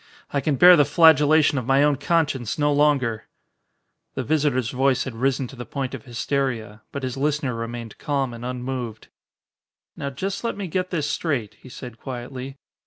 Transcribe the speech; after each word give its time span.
I 0.31 0.41
can 0.41 0.55
bear 0.55 0.75
the 0.75 0.83
flagellation 0.83 1.59
of 1.59 1.67
my 1.67 1.83
own 1.83 1.95
conscience 1.97 2.57
no 2.57 2.73
longer." 2.73 3.27
The 4.15 4.23
visitor's 4.23 4.71
voice 4.71 5.03
had 5.03 5.13
risen 5.13 5.45
to 5.49 5.55
the 5.55 5.63
point 5.63 5.93
of 5.93 6.05
hysteria. 6.05 6.81
But 6.91 7.03
his 7.03 7.17
listener 7.17 7.53
remained 7.53 7.99
calm 7.99 8.33
and 8.33 8.43
unmoved. 8.43 9.09
"Now 9.95 10.09
just 10.09 10.43
let 10.43 10.57
me 10.57 10.65
get 10.65 10.89
this 10.89 11.07
straight," 11.07 11.53
he 11.61 11.69
said 11.69 11.99
quietly. 11.99 12.57